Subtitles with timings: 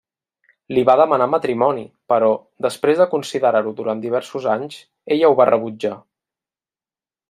[0.77, 2.31] Li va demanar matrimoni, però,
[2.67, 4.83] després de considerar-ho durant diversos anys,
[5.17, 5.97] ella ho va rebutjar.